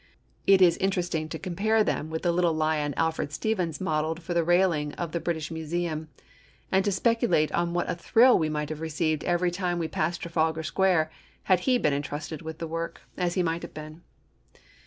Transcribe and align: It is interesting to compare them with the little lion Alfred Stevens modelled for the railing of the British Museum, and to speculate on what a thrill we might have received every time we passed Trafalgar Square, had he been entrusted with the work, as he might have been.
It 0.47 0.63
is 0.63 0.77
interesting 0.77 1.29
to 1.29 1.37
compare 1.37 1.83
them 1.83 2.09
with 2.09 2.23
the 2.23 2.31
little 2.31 2.53
lion 2.55 2.95
Alfred 2.97 3.31
Stevens 3.31 3.79
modelled 3.79 4.23
for 4.23 4.33
the 4.33 4.43
railing 4.43 4.93
of 4.93 5.11
the 5.11 5.19
British 5.19 5.51
Museum, 5.51 6.09
and 6.71 6.83
to 6.83 6.91
speculate 6.91 7.51
on 7.51 7.75
what 7.75 7.87
a 7.87 7.93
thrill 7.93 8.35
we 8.39 8.49
might 8.49 8.69
have 8.69 8.81
received 8.81 9.23
every 9.25 9.51
time 9.51 9.77
we 9.77 9.87
passed 9.87 10.21
Trafalgar 10.23 10.63
Square, 10.63 11.11
had 11.43 11.59
he 11.69 11.77
been 11.77 11.93
entrusted 11.93 12.41
with 12.41 12.57
the 12.57 12.65
work, 12.65 13.01
as 13.15 13.35
he 13.35 13.43
might 13.43 13.61
have 13.61 13.75
been. 13.75 14.01